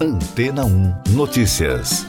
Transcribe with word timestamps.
Antena 0.00 0.64
1 0.64 0.94
Notícias. 1.10 2.06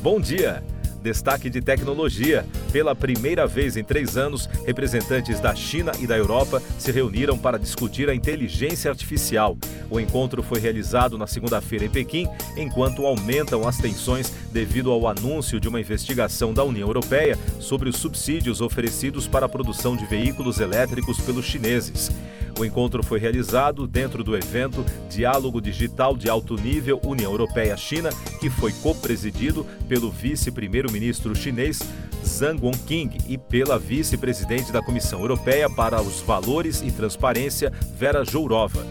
Bom 0.00 0.20
dia. 0.20 0.62
Destaque 1.02 1.50
de 1.50 1.60
tecnologia. 1.60 2.46
Pela 2.70 2.94
primeira 2.94 3.48
vez 3.48 3.76
em 3.76 3.82
três 3.82 4.16
anos, 4.16 4.46
representantes 4.64 5.40
da 5.40 5.56
China 5.56 5.90
e 5.98 6.06
da 6.06 6.16
Europa 6.16 6.62
se 6.78 6.92
reuniram 6.92 7.36
para 7.36 7.58
discutir 7.58 8.08
a 8.08 8.14
inteligência 8.14 8.92
artificial. 8.92 9.58
O 9.90 9.98
encontro 9.98 10.40
foi 10.40 10.60
realizado 10.60 11.18
na 11.18 11.26
segunda-feira 11.26 11.86
em 11.86 11.90
Pequim, 11.90 12.28
enquanto 12.56 13.04
aumentam 13.04 13.66
as 13.66 13.76
tensões 13.76 14.32
devido 14.52 14.92
ao 14.92 15.08
anúncio 15.08 15.58
de 15.58 15.68
uma 15.68 15.80
investigação 15.80 16.54
da 16.54 16.62
União 16.62 16.86
Europeia 16.86 17.36
sobre 17.58 17.88
os 17.88 17.96
subsídios 17.96 18.60
oferecidos 18.60 19.26
para 19.26 19.46
a 19.46 19.48
produção 19.48 19.96
de 19.96 20.06
veículos 20.06 20.60
elétricos 20.60 21.20
pelos 21.20 21.44
chineses. 21.44 22.12
O 22.58 22.64
encontro 22.64 23.02
foi 23.02 23.18
realizado 23.18 23.86
dentro 23.86 24.22
do 24.22 24.36
evento 24.36 24.84
Diálogo 25.10 25.60
Digital 25.60 26.16
de 26.16 26.30
Alto 26.30 26.54
Nível 26.54 27.00
União 27.04 27.32
Europeia-China, 27.32 28.10
que 28.38 28.48
foi 28.48 28.72
co-presidido 28.72 29.66
pelo 29.88 30.10
vice-primeiro-ministro 30.10 31.34
chinês 31.34 31.80
Zhang 32.24 32.60
Wonqing 32.64 33.10
e 33.28 33.36
pela 33.36 33.78
vice-presidente 33.78 34.72
da 34.72 34.82
Comissão 34.82 35.20
Europeia 35.20 35.68
para 35.68 36.00
os 36.00 36.20
Valores 36.20 36.80
e 36.80 36.92
Transparência, 36.92 37.72
Vera 37.98 38.24
Jourova. 38.24 38.86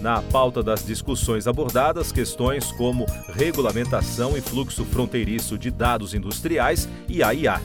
Na 0.00 0.22
pauta 0.22 0.62
das 0.62 0.86
discussões 0.86 1.48
abordadas, 1.48 2.12
questões 2.12 2.70
como 2.72 3.04
regulamentação 3.34 4.36
e 4.36 4.40
fluxo 4.40 4.84
fronteiriço 4.84 5.58
de 5.58 5.72
dados 5.72 6.14
industriais 6.14 6.88
e 7.08 7.20
AIA. 7.20 7.60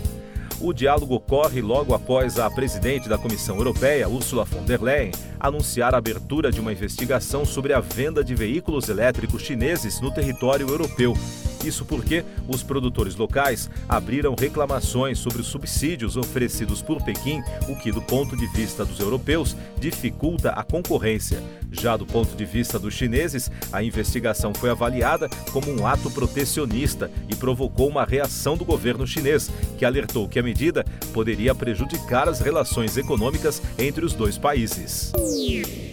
O 0.63 0.71
diálogo 0.71 1.15
ocorre 1.15 1.61
logo 1.61 1.93
após 1.93 2.39
a 2.39 2.49
presidente 2.49 3.09
da 3.09 3.17
Comissão 3.17 3.57
Europeia, 3.57 4.07
Ursula 4.07 4.45
von 4.45 4.63
der 4.63 4.81
Leyen, 4.81 5.11
anunciar 5.37 5.93
a 5.93 5.97
abertura 5.97 6.53
de 6.53 6.61
uma 6.61 6.71
investigação 6.71 7.43
sobre 7.43 7.73
a 7.73 7.81
venda 7.81 8.23
de 8.23 8.33
veículos 8.33 8.87
elétricos 8.87 9.41
chineses 9.41 9.99
no 9.99 10.09
território 10.09 10.69
europeu. 10.69 11.15
Isso 11.63 11.85
porque 11.85 12.23
os 12.47 12.61
produtores 12.61 13.15
locais 13.15 13.69
abriram 13.87 14.35
reclamações 14.37 15.19
sobre 15.19 15.41
os 15.41 15.47
subsídios 15.47 16.17
oferecidos 16.17 16.81
por 16.81 17.01
Pequim, 17.01 17.41
o 17.69 17.75
que, 17.75 17.91
do 17.91 18.01
ponto 18.01 18.35
de 18.35 18.45
vista 18.47 18.83
dos 18.83 18.99
europeus, 18.99 19.55
dificulta 19.79 20.51
a 20.51 20.63
concorrência. 20.63 21.41
Já 21.71 21.97
do 21.97 22.05
ponto 22.05 22.35
de 22.35 22.45
vista 22.45 22.77
dos 22.77 22.93
chineses, 22.93 23.49
a 23.71 23.81
investigação 23.81 24.53
foi 24.53 24.69
avaliada 24.69 25.29
como 25.51 25.71
um 25.71 25.87
ato 25.87 26.11
protecionista 26.11 27.09
e 27.29 27.35
provocou 27.35 27.87
uma 27.87 28.05
reação 28.05 28.55
do 28.55 28.65
governo 28.65 29.07
chinês, 29.07 29.49
que 29.77 29.85
alertou 29.85 30.27
que 30.27 30.39
a 30.39 30.43
medida 30.43 30.85
poderia 31.13 31.53
prejudicar 31.53 32.27
as 32.27 32.39
relações 32.39 32.97
econômicas 32.97 33.61
entre 33.77 34.03
os 34.03 34.13
dois 34.13 34.37
países. 34.37 35.13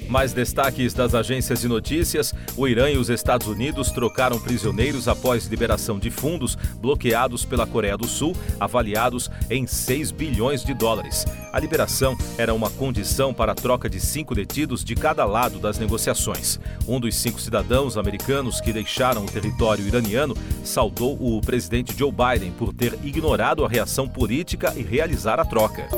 Mais 0.08 0.32
destaques 0.32 0.92
das 0.92 1.14
agências 1.14 1.60
de 1.60 1.68
notícias: 1.68 2.34
o 2.56 2.66
Irã 2.66 2.90
e 2.90 2.96
os 2.96 3.08
Estados 3.08 3.46
Unidos 3.46 3.92
trocaram 3.92 4.40
prisioneiros 4.40 5.06
após 5.06 5.46
liberação 5.46 6.00
de 6.00 6.10
fundos 6.10 6.56
bloqueados 6.80 7.44
pela 7.44 7.64
Coreia 7.64 7.96
do 7.96 8.08
Sul, 8.08 8.34
avaliados 8.58 9.30
em 9.48 9.68
6 9.68 10.10
bilhões 10.10 10.64
de 10.64 10.74
dólares. 10.74 11.24
A 11.52 11.60
liberação 11.60 12.16
era 12.38 12.54
uma 12.54 12.70
condição 12.70 13.34
para 13.34 13.52
a 13.52 13.54
troca 13.54 13.88
de 13.88 14.00
cinco 14.00 14.34
detidos 14.34 14.84
de 14.84 14.94
cada 14.94 15.24
lado 15.24 15.58
das 15.58 15.78
negociações. 15.78 16.58
Um 16.88 16.98
dos 16.98 17.14
cinco 17.16 17.40
cidadãos 17.40 17.96
americanos 17.96 18.60
que 18.60 18.72
deixaram 18.72 19.24
o 19.24 19.30
território 19.30 19.86
iraniano 19.86 20.36
saudou 20.64 21.16
o 21.20 21.40
presidente 21.40 21.96
Joe 21.96 22.12
Biden 22.12 22.52
por 22.52 22.72
ter 22.72 22.98
ignorado 23.04 23.64
a 23.64 23.68
reação 23.68 24.08
política 24.08 24.72
e 24.76 24.82
realizar 25.10 25.40
a 25.40 25.44
troca. 25.44 25.88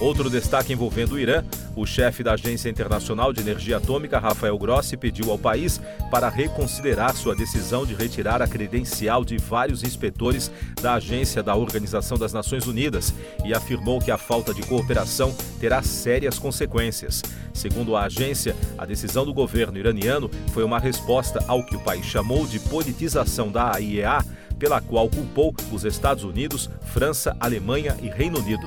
Outro 0.00 0.28
destaque 0.28 0.72
envolvendo 0.72 1.12
o 1.12 1.18
Irã, 1.18 1.44
o 1.76 1.86
chefe 1.86 2.22
da 2.22 2.32
Agência 2.32 2.68
Internacional 2.68 3.32
de 3.32 3.40
Energia 3.40 3.76
Atômica, 3.76 4.18
Rafael 4.18 4.58
Grossi, 4.58 4.96
pediu 4.96 5.30
ao 5.30 5.38
país 5.38 5.80
para 6.10 6.28
reconsiderar 6.28 7.14
sua 7.14 7.34
decisão 7.34 7.86
de 7.86 7.94
retirar 7.94 8.42
a 8.42 8.48
credencial 8.48 9.24
de 9.24 9.36
vários 9.36 9.84
inspetores 9.84 10.50
da 10.80 10.94
agência 10.94 11.42
da 11.42 11.54
Organização 11.54 12.18
das 12.18 12.32
Nações 12.32 12.66
Unidas 12.66 13.14
e 13.44 13.54
afirmou 13.54 14.00
que 14.00 14.10
a 14.10 14.18
falta 14.18 14.52
de 14.52 14.62
cooperação 14.62 15.34
terá 15.60 15.80
sérias 15.82 16.38
consequências. 16.38 17.22
Segundo 17.52 17.94
a 17.94 18.04
agência, 18.04 18.56
a 18.76 18.84
decisão 18.84 19.24
do 19.24 19.32
governo 19.32 19.78
iraniano 19.78 20.28
foi 20.52 20.64
uma 20.64 20.80
resposta 20.80 21.42
ao 21.46 21.64
que 21.64 21.76
o 21.76 21.80
país 21.80 22.04
chamou 22.04 22.46
de 22.46 22.58
politização 22.58 23.50
da 23.50 23.74
AIEA 23.74 24.24
pela 24.58 24.80
qual 24.80 25.08
culpou 25.08 25.54
os 25.72 25.84
Estados 25.84 26.24
Unidos, 26.24 26.70
França, 26.92 27.36
Alemanha 27.40 27.96
e 28.02 28.08
Reino 28.08 28.38
Unido. 28.38 28.66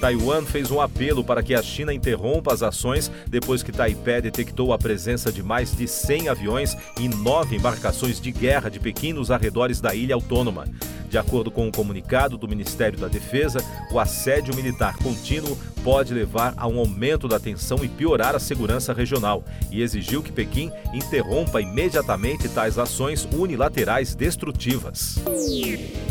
Taiwan 0.00 0.44
fez 0.44 0.70
um 0.70 0.80
apelo 0.80 1.24
para 1.24 1.42
que 1.42 1.54
a 1.54 1.62
China 1.62 1.92
interrompa 1.92 2.52
as 2.52 2.62
ações 2.62 3.10
depois 3.28 3.62
que 3.62 3.72
Taipei 3.72 4.20
detectou 4.20 4.72
a 4.72 4.78
presença 4.78 5.32
de 5.32 5.42
mais 5.42 5.76
de 5.76 5.88
100 5.88 6.28
aviões 6.28 6.76
e 6.98 7.08
nove 7.08 7.56
embarcações 7.56 8.20
de 8.20 8.30
guerra 8.30 8.68
de 8.68 8.78
Pequim 8.78 9.12
nos 9.12 9.30
arredores 9.30 9.80
da 9.80 9.94
ilha 9.94 10.14
autônoma. 10.14 10.66
De 11.08 11.16
acordo 11.16 11.50
com 11.50 11.64
o 11.64 11.68
um 11.68 11.70
comunicado 11.70 12.36
do 12.36 12.46
Ministério 12.46 12.98
da 12.98 13.08
Defesa, 13.08 13.64
o 13.90 13.98
assédio 13.98 14.54
militar 14.54 14.96
contínuo 14.98 15.58
pode 15.82 16.12
levar 16.12 16.52
a 16.56 16.66
um 16.66 16.78
aumento 16.78 17.26
da 17.26 17.40
tensão 17.40 17.82
e 17.82 17.88
piorar 17.88 18.34
a 18.34 18.38
segurança 18.38 18.92
regional, 18.92 19.42
e 19.70 19.80
exigiu 19.80 20.22
que 20.22 20.30
Pequim 20.30 20.70
interrompa 20.92 21.62
imediatamente 21.62 22.48
tais 22.48 22.78
ações 22.78 23.26
unilaterais 23.32 24.14
destrutivas. 24.14 25.18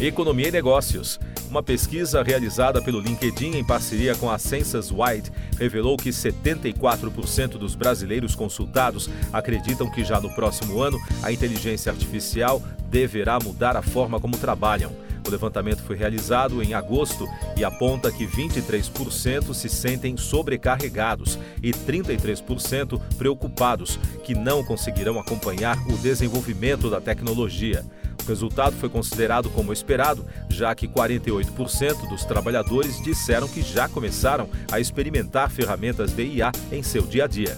Economia 0.02 0.47
e 0.47 0.52
negócios. 0.52 1.19
Uma 1.50 1.64
pesquisa 1.64 2.22
realizada 2.24 2.81
pelo 2.81 3.00
LinkedIn 3.00 3.56
em 3.56 3.64
parceria 3.64 4.16
com 4.16 4.29
a 4.29 4.38
Census 4.38 4.91
Wide 4.91 5.31
revelou 5.58 5.96
que 5.96 6.09
74% 6.09 7.52
dos 7.52 7.74
brasileiros 7.74 8.35
consultados 8.35 9.09
acreditam 9.31 9.90
que 9.90 10.03
já 10.03 10.19
no 10.19 10.29
próximo 10.35 10.81
ano 10.81 11.00
a 11.24 11.31
inteligência 11.31 11.90
artificial 11.90 12.62
deverá 12.89 13.39
mudar 13.39 13.75
a 13.75 13.81
forma 13.81 14.19
como 14.19 14.37
trabalham. 14.37 14.91
O 15.27 15.29
levantamento 15.29 15.83
foi 15.83 15.97
realizado 15.97 16.63
em 16.63 16.73
agosto 16.73 17.27
e 17.57 17.65
aponta 17.65 18.11
que 18.11 18.25
23% 18.25 19.53
se 19.53 19.67
sentem 19.67 20.15
sobrecarregados 20.15 21.37
e 21.61 21.71
33% 21.71 22.99
preocupados, 23.17 23.99
que 24.23 24.33
não 24.33 24.63
conseguirão 24.63 25.19
acompanhar 25.19 25.77
o 25.89 25.97
desenvolvimento 25.97 26.89
da 26.89 27.01
tecnologia. 27.01 27.83
O 28.23 28.27
resultado 28.27 28.75
foi 28.77 28.89
considerado 28.89 29.49
como 29.49 29.73
esperado, 29.73 30.25
já 30.49 30.73
que 30.73 30.87
48% 30.87 32.09
dos 32.09 32.23
trabalhadores 32.25 33.01
disseram 33.03 33.47
que 33.47 33.61
já 33.61 33.87
começaram 33.89 34.49
a 34.71 34.79
experimentar 34.79 35.49
ferramentas 35.49 36.13
de 36.13 36.23
IA 36.23 36.51
em 36.71 36.81
seu 36.81 37.03
dia 37.03 37.25
a 37.25 37.27
dia. 37.27 37.57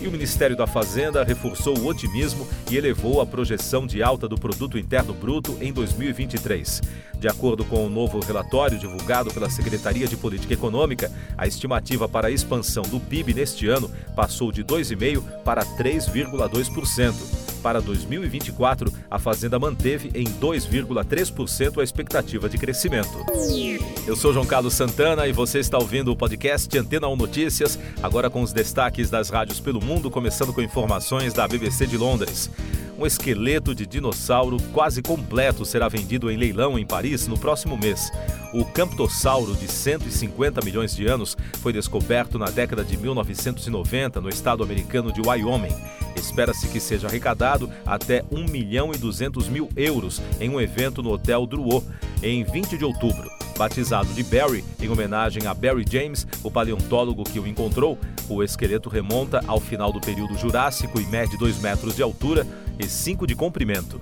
E 0.00 0.06
o 0.06 0.12
Ministério 0.12 0.56
da 0.56 0.66
Fazenda 0.66 1.24
reforçou 1.24 1.76
o 1.76 1.86
otimismo 1.86 2.46
e 2.70 2.76
elevou 2.76 3.20
a 3.20 3.26
projeção 3.26 3.86
de 3.86 4.02
alta 4.02 4.28
do 4.28 4.36
produto 4.36 4.78
interno 4.78 5.12
bruto 5.12 5.56
em 5.60 5.72
2023. 5.72 6.80
De 7.18 7.26
acordo 7.26 7.64
com 7.64 7.84
o 7.84 7.90
novo 7.90 8.20
relatório 8.20 8.78
divulgado 8.78 9.32
pela 9.34 9.50
Secretaria 9.50 10.06
de 10.06 10.16
Política 10.16 10.54
Econômica, 10.54 11.10
a 11.36 11.48
estimativa 11.48 12.08
para 12.08 12.28
a 12.28 12.30
expansão 12.30 12.84
do 12.84 13.00
PIB 13.00 13.34
neste 13.34 13.66
ano 13.66 13.90
passou 14.14 14.52
de 14.52 14.62
2,5 14.62 15.42
para 15.42 15.64
3,2%. 15.64 17.48
Para 17.60 17.80
2024, 17.80 18.92
a 19.10 19.18
Fazenda 19.18 19.58
manteve 19.58 20.12
em 20.14 20.24
2,3% 20.24 21.80
a 21.80 21.82
expectativa 21.82 22.48
de 22.48 22.56
crescimento. 22.56 23.26
Eu 24.08 24.16
sou 24.16 24.32
João 24.32 24.46
Carlos 24.46 24.72
Santana 24.72 25.26
e 25.28 25.32
você 25.32 25.58
está 25.58 25.76
ouvindo 25.76 26.10
o 26.10 26.16
podcast 26.16 26.78
Antena 26.78 27.06
1 27.08 27.14
Notícias, 27.14 27.78
agora 28.02 28.30
com 28.30 28.40
os 28.40 28.54
destaques 28.54 29.10
das 29.10 29.28
rádios 29.28 29.60
pelo 29.60 29.84
mundo, 29.84 30.10
começando 30.10 30.50
com 30.50 30.62
informações 30.62 31.34
da 31.34 31.46
BBC 31.46 31.86
de 31.86 31.98
Londres. 31.98 32.50
Um 32.98 33.04
esqueleto 33.04 33.74
de 33.74 33.84
dinossauro 33.84 34.56
quase 34.72 35.02
completo 35.02 35.62
será 35.62 35.90
vendido 35.90 36.30
em 36.30 36.38
leilão 36.38 36.78
em 36.78 36.86
Paris 36.86 37.28
no 37.28 37.38
próximo 37.38 37.76
mês. 37.76 38.10
O 38.54 38.64
Camptossauro, 38.64 39.54
de 39.54 39.68
150 39.68 40.64
milhões 40.64 40.96
de 40.96 41.06
anos, 41.06 41.36
foi 41.60 41.74
descoberto 41.74 42.38
na 42.38 42.46
década 42.46 42.82
de 42.82 42.96
1990 42.96 44.22
no 44.22 44.30
estado 44.30 44.62
americano 44.62 45.12
de 45.12 45.20
Wyoming. 45.20 45.76
Espera-se 46.16 46.66
que 46.68 46.80
seja 46.80 47.08
arrecadado 47.08 47.70
até 47.84 48.24
1 48.32 48.48
milhão 48.48 48.90
e 48.90 48.96
200 48.96 49.50
mil 49.50 49.68
euros 49.76 50.22
em 50.40 50.48
um 50.48 50.58
evento 50.58 51.02
no 51.02 51.10
Hotel 51.10 51.44
Drouot, 51.46 51.86
em 52.22 52.42
20 52.42 52.78
de 52.78 52.86
outubro. 52.86 53.37
Batizado 53.58 54.14
de 54.14 54.22
Barry, 54.22 54.64
em 54.80 54.88
homenagem 54.88 55.48
a 55.48 55.52
Barry 55.52 55.84
James, 55.90 56.24
o 56.44 56.50
paleontólogo 56.50 57.24
que 57.24 57.40
o 57.40 57.46
encontrou, 57.46 57.98
o 58.28 58.40
esqueleto 58.40 58.88
remonta 58.88 59.42
ao 59.48 59.58
final 59.58 59.92
do 59.92 60.00
período 60.00 60.38
Jurássico 60.38 61.00
e 61.00 61.06
mede 61.06 61.36
2 61.36 61.60
metros 61.60 61.96
de 61.96 62.02
altura 62.02 62.46
e 62.78 62.86
5 62.86 63.26
de 63.26 63.34
comprimento. 63.34 64.00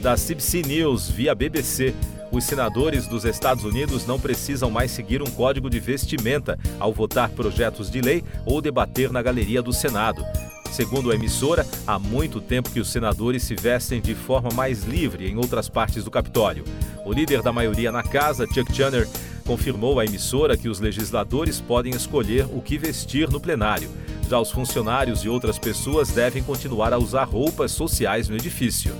Da 0.00 0.14
CBC 0.14 0.62
News 0.62 1.10
via 1.10 1.34
BBC, 1.34 1.92
os 2.30 2.44
senadores 2.44 3.08
dos 3.08 3.24
Estados 3.24 3.64
Unidos 3.64 4.06
não 4.06 4.20
precisam 4.20 4.70
mais 4.70 4.92
seguir 4.92 5.20
um 5.20 5.30
código 5.30 5.68
de 5.68 5.80
vestimenta 5.80 6.56
ao 6.78 6.92
votar 6.92 7.30
projetos 7.30 7.90
de 7.90 8.00
lei 8.00 8.22
ou 8.46 8.62
debater 8.62 9.10
na 9.10 9.20
galeria 9.20 9.60
do 9.60 9.72
Senado. 9.72 10.24
Segundo 10.70 11.10
a 11.10 11.14
emissora, 11.14 11.66
há 11.86 11.98
muito 11.98 12.40
tempo 12.40 12.70
que 12.70 12.80
os 12.80 12.90
senadores 12.90 13.42
se 13.42 13.54
vestem 13.54 14.00
de 14.00 14.14
forma 14.14 14.48
mais 14.54 14.84
livre 14.84 15.28
em 15.28 15.36
outras 15.36 15.68
partes 15.68 16.04
do 16.04 16.10
Capitólio. 16.10 16.64
O 17.04 17.12
líder 17.12 17.42
da 17.42 17.52
maioria 17.52 17.90
na 17.90 18.02
casa, 18.02 18.46
Chuck 18.46 18.72
Schumer, 18.72 19.08
confirmou 19.44 19.98
à 19.98 20.04
emissora 20.04 20.56
que 20.56 20.68
os 20.68 20.78
legisladores 20.78 21.60
podem 21.60 21.94
escolher 21.94 22.46
o 22.46 22.62
que 22.62 22.78
vestir 22.78 23.28
no 23.28 23.40
plenário. 23.40 23.90
Já 24.28 24.38
os 24.40 24.50
funcionários 24.50 25.24
e 25.24 25.28
outras 25.28 25.58
pessoas 25.58 26.10
devem 26.10 26.42
continuar 26.42 26.92
a 26.92 26.98
usar 26.98 27.24
roupas 27.24 27.72
sociais 27.72 28.28
no 28.28 28.36
edifício. 28.36 28.94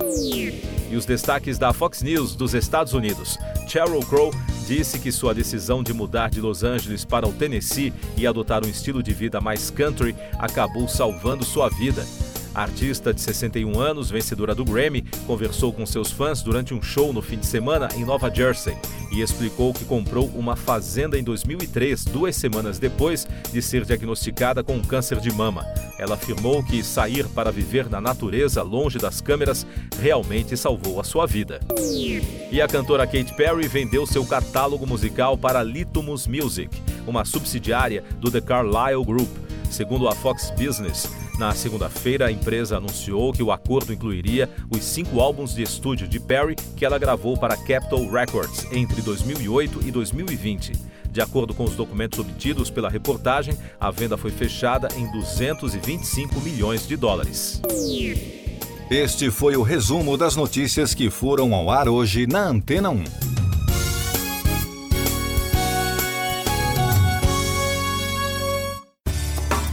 E 0.90 0.96
os 0.96 1.06
destaques 1.06 1.58
da 1.58 1.72
Fox 1.72 2.02
News 2.02 2.34
dos 2.34 2.52
Estados 2.54 2.93
Unidos. 2.93 3.38
Sheryl 3.66 4.00
Crow 4.00 4.31
disse 4.66 4.98
que 4.98 5.10
sua 5.10 5.32
decisão 5.32 5.82
de 5.82 5.94
mudar 5.94 6.28
de 6.28 6.40
Los 6.40 6.62
Angeles 6.62 7.05
para 7.05 7.26
o 7.26 7.32
Tennessee 7.32 7.94
e 8.16 8.26
adotar 8.26 8.64
um 8.64 8.69
estilo 8.69 9.02
de 9.02 9.14
vida 9.14 9.40
mais 9.40 9.70
country 9.70 10.14
acabou 10.38 10.87
salvando 10.87 11.44
sua 11.44 11.70
vida. 11.70 12.05
A 12.54 12.62
artista 12.62 13.14
de 13.14 13.20
61 13.20 13.81
anos, 13.81 14.10
vencedora 14.10 14.54
do 14.54 14.64
Grammy, 14.64 15.02
conversou 15.26 15.72
com 15.72 15.87
seus 15.87 16.10
fãs 16.10 16.43
durante 16.43 16.75
um 16.75 16.82
show 16.82 17.12
no 17.12 17.22
fim 17.22 17.38
de 17.38 17.46
semana 17.46 17.88
em 17.96 18.04
Nova 18.04 18.32
Jersey 18.32 18.76
e 19.10 19.22
explicou 19.22 19.72
que 19.72 19.84
comprou 19.84 20.26
uma 20.34 20.54
fazenda 20.54 21.19
em 21.19 21.22
2003, 21.22 22.04
duas 22.04 22.37
semanas 22.37 22.78
depois 22.78 23.26
de 23.50 23.62
ser 23.62 23.84
diagnosticada 23.84 24.62
com 24.62 24.82
câncer 24.82 25.19
de 25.19 25.32
mama. 25.32 25.64
Ela 25.99 26.14
afirmou 26.14 26.62
que 26.62 26.82
sair 26.82 27.26
para 27.28 27.50
viver 27.50 27.88
na 27.88 28.00
natureza, 28.00 28.62
longe 28.62 28.98
das 28.98 29.20
câmeras, 29.20 29.66
realmente 30.00 30.56
salvou 30.56 31.00
a 31.00 31.05
sua 31.05 31.26
vida. 31.26 31.60
E 32.50 32.60
a 32.60 32.69
cantora 32.69 33.06
Katy 33.06 33.34
Perry 33.34 33.66
vendeu 33.66 34.06
seu 34.06 34.26
catálogo 34.26 34.87
musical 34.87 35.38
para 35.38 35.62
Litmus 35.62 36.26
Music, 36.26 36.70
uma 37.06 37.25
subsidiária 37.25 38.05
do 38.19 38.31
The 38.31 38.40
Carlyle 38.40 39.05
Group. 39.05 39.31
Segundo 39.70 40.06
a 40.06 40.14
Fox 40.14 40.50
Business, 40.50 41.08
na 41.38 41.55
segunda-feira, 41.55 42.26
a 42.26 42.32
empresa 42.32 42.76
anunciou 42.76 43.32
que 43.32 43.43
o 43.43 43.50
acordo 43.50 43.93
incluiria 43.93 44.50
os 44.70 44.84
cinco 44.84 45.20
álbuns 45.20 45.55
de 45.55 45.62
estúdio 45.62 46.06
de 46.06 46.20
Perry 46.20 46.55
que 46.76 46.84
ela 46.84 46.99
gravou 46.99 47.37
para 47.37 47.56
Capitol 47.56 48.11
Records 48.11 48.67
entre 48.70 49.00
2008 49.02 49.81
e 49.87 49.90
2020. 49.90 50.73
De 51.11 51.20
acordo 51.20 51.52
com 51.52 51.64
os 51.64 51.75
documentos 51.75 52.19
obtidos 52.19 52.70
pela 52.70 52.88
reportagem, 52.88 53.56
a 53.79 53.90
venda 53.90 54.17
foi 54.17 54.31
fechada 54.31 54.88
em 54.96 55.11
225 55.12 56.40
milhões 56.40 56.87
de 56.87 56.96
dólares. 56.96 57.61
Este 58.90 59.31
foi 59.31 59.56
o 59.56 59.62
resumo 59.62 60.17
das 60.17 60.37
notícias 60.37 60.94
que 60.94 61.11
foram 61.11 61.55
ao 61.55 61.70
ar 61.70 61.88
hoje 61.88 62.26
na 62.26 62.46
Antena 62.46 62.90
1. 62.90 63.31